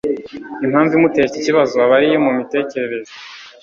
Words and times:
impamvu 0.65 0.91
imutera 0.97 1.27
iki 1.29 1.41
kibazo 1.47 1.73
aba 1.83 1.93
ari 1.97 2.05
iyo 2.09 2.19
mu 2.25 2.31
mitekerereze 2.37 3.13